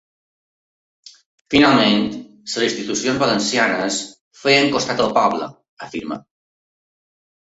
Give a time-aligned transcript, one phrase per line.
[1.55, 3.99] Finalment les institucions valencianes
[4.45, 5.51] feien costat al poble,
[5.89, 6.17] afirma.